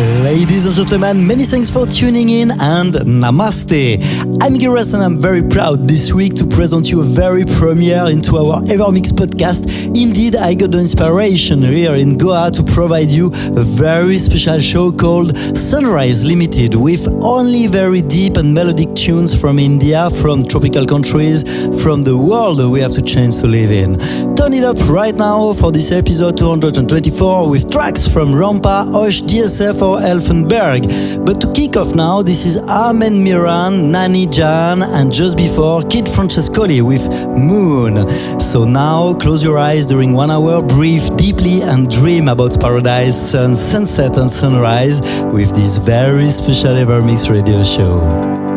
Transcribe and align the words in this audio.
Ladies 0.00 0.64
and 0.64 0.74
gentlemen, 0.74 1.26
many 1.26 1.44
thanks 1.44 1.68
for 1.68 1.84
tuning 1.84 2.30
in 2.30 2.50
and 2.52 2.94
namaste. 3.04 4.00
I'm 4.42 4.54
Giras 4.54 4.94
and 4.94 5.02
I'm 5.02 5.18
very 5.18 5.42
proud 5.42 5.86
this 5.86 6.10
week 6.10 6.32
to 6.36 6.46
present 6.46 6.90
you 6.90 7.02
a 7.02 7.04
very 7.04 7.44
premiere 7.44 8.06
into 8.08 8.38
our 8.38 8.62
Evermix 8.62 9.12
podcast. 9.12 9.88
Indeed, 9.88 10.36
I 10.36 10.54
got 10.54 10.70
the 10.72 10.78
inspiration 10.78 11.60
here 11.60 11.96
in 11.96 12.16
Goa 12.16 12.50
to 12.50 12.62
provide 12.62 13.08
you 13.08 13.26
a 13.26 13.62
very 13.62 14.16
special 14.16 14.58
show 14.60 14.90
called 14.90 15.36
Sunrise 15.36 16.24
Limited 16.24 16.74
with 16.74 17.06
only 17.22 17.66
very 17.66 18.00
deep 18.00 18.38
and 18.38 18.54
melodic 18.54 18.94
tunes 18.94 19.38
from 19.38 19.58
India, 19.58 20.08
from 20.08 20.42
tropical 20.44 20.86
countries, 20.86 21.44
from 21.82 22.02
the 22.02 22.16
world 22.16 22.58
we 22.72 22.80
have 22.80 22.92
to 22.92 23.02
change 23.02 23.38
to 23.40 23.46
live 23.46 23.70
in. 23.70 23.98
Turn 24.34 24.54
it 24.54 24.64
up 24.64 24.78
right 24.88 25.14
now 25.14 25.52
for 25.52 25.70
this 25.70 25.92
episode 25.92 26.38
224 26.38 27.50
with 27.50 27.70
tracks 27.70 28.06
from 28.06 28.28
Rampa, 28.28 28.94
Osh, 28.94 29.20
DSF 29.20 29.89
Elfenberg. 29.98 30.86
But 31.24 31.40
to 31.40 31.52
kick 31.52 31.76
off 31.76 31.94
now, 31.94 32.22
this 32.22 32.46
is 32.46 32.58
Armen 32.68 33.24
Miran, 33.24 33.90
Nani 33.90 34.26
Jan, 34.26 34.82
and 34.82 35.12
just 35.12 35.36
before 35.36 35.82
Kid 35.82 36.04
Francescoli 36.04 36.82
with 36.82 37.08
Moon. 37.36 38.08
So 38.38 38.64
now 38.64 39.14
close 39.14 39.42
your 39.42 39.58
eyes 39.58 39.86
during 39.86 40.12
one 40.12 40.30
hour, 40.30 40.62
breathe 40.62 41.16
deeply, 41.16 41.62
and 41.62 41.90
dream 41.90 42.28
about 42.28 42.60
paradise, 42.60 43.16
sun, 43.30 43.56
sunset, 43.56 44.16
and 44.18 44.30
sunrise 44.30 45.00
with 45.32 45.50
this 45.54 45.76
very 45.78 46.26
special 46.26 46.74
Evermix 46.74 47.30
radio 47.30 47.62
show. 47.64 48.49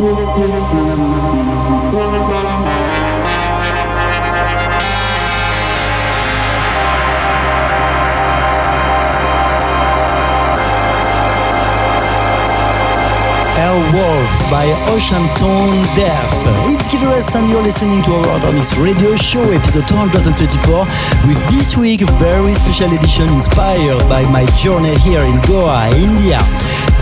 Gil 0.00 0.08
Everest. 0.08 2.59
By 13.70 14.66
Ocean 14.88 15.22
Tone 15.38 15.78
Deaf. 15.94 16.26
It's 16.66 16.88
Gil 16.88 17.02
Everest 17.02 17.36
and 17.36 17.48
you're 17.48 17.62
listening 17.62 18.02
to 18.02 18.10
EverMix 18.10 18.74
Radio 18.82 19.14
Show 19.14 19.48
episode 19.52 19.86
234 19.86 20.86
with 21.28 21.38
this 21.48 21.76
week 21.76 22.02
a 22.02 22.06
very 22.18 22.52
special 22.52 22.90
edition 22.92 23.28
inspired 23.28 24.02
by 24.08 24.24
my 24.32 24.44
journey 24.58 24.98
here 24.98 25.20
in 25.20 25.38
Goa, 25.46 25.86
India. 25.94 26.40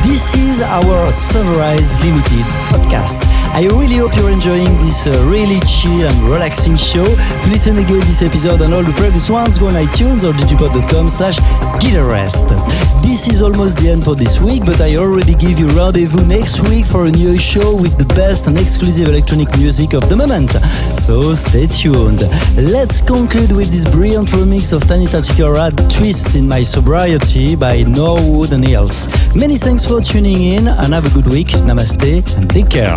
This 0.04 0.36
is 0.36 0.60
our 0.60 1.10
Sunrise 1.10 1.98
Limited 2.04 2.44
podcast. 2.68 3.24
I 3.54 3.66
really 3.66 3.96
hope 3.96 4.14
you're 4.16 4.30
enjoying 4.30 4.78
this 4.78 5.06
uh, 5.06 5.10
really 5.26 5.60
chill 5.66 6.06
and 6.06 6.18
relaxing 6.28 6.76
show. 6.76 7.04
To 7.04 7.46
listen 7.50 7.76
again 7.78 8.00
this 8.00 8.22
episode 8.22 8.60
and 8.62 8.72
all 8.72 8.82
the 8.82 8.92
previous 8.92 9.30
ones, 9.30 9.58
go 9.58 9.66
on 9.66 9.74
iTunes 9.74 10.22
or 10.28 10.32
digipod.com 10.32 11.08
slash 11.08 11.38
gileverest. 11.82 12.54
This 13.02 13.26
is 13.26 13.42
almost 13.42 13.78
the 13.78 13.90
end 13.90 14.04
for 14.04 14.14
this 14.14 14.40
week, 14.40 14.64
but 14.64 14.80
I 14.80 14.96
already 14.96 15.34
give 15.34 15.58
you 15.58 15.66
rendezvous 15.68 16.26
next 16.26 16.60
week 16.68 16.84
for 16.86 17.06
a 17.06 17.10
new 17.10 17.38
show 17.38 17.74
with 17.74 17.96
the 17.96 18.04
best 18.14 18.46
and 18.46 18.58
exclusive 18.58 19.08
electronic 19.08 19.48
music 19.56 19.94
of 19.94 20.08
the 20.08 20.16
moment. 20.16 20.50
So 20.94 21.34
stay 21.34 21.66
tuned. 21.66 22.20
Let's 22.54 23.00
conclude 23.00 23.52
with 23.52 23.70
this 23.70 23.84
brilliant 23.84 24.28
remix 24.28 24.72
of 24.72 24.82
Tanita 24.82 25.24
Tikaram, 25.24 25.74
Twist 25.88 26.36
in 26.36 26.46
My 26.46 26.62
Sobriety 26.62 27.56
by 27.56 27.82
Norwood 27.82 28.52
and 28.52 28.64
Hills. 28.64 29.08
Many 29.34 29.56
thanks 29.56 29.84
for 29.84 30.00
tuning 30.00 30.40
in 30.42 30.68
and 30.68 30.92
have 30.92 31.06
a 31.06 31.14
good 31.14 31.26
week. 31.26 31.48
Namaste 31.66 32.36
and 32.36 32.48
take 32.50 32.68
care. 32.68 32.96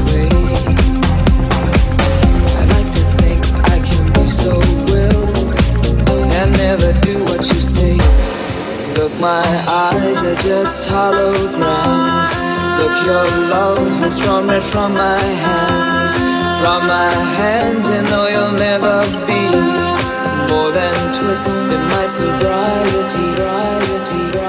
my 9.21 9.45
eyes 9.69 10.17
are 10.23 10.35
just 10.41 10.89
holograms. 10.89 12.31
Look, 12.79 12.95
your 13.05 13.25
love 13.53 13.77
has 14.01 14.17
drawn 14.17 14.47
red 14.47 14.63
from 14.63 14.93
my 14.93 15.21
hands. 15.45 16.13
From 16.59 16.87
my 16.87 17.13
hands, 17.37 17.85
you 17.87 18.01
know 18.09 18.25
you'll 18.33 18.57
never 18.57 18.97
be 19.29 19.45
more 20.49 20.71
than 20.71 20.95
twist 21.13 21.67
in 21.67 21.81
my 21.93 22.05
sobriety, 22.07 23.35
sobriety. 23.37 24.40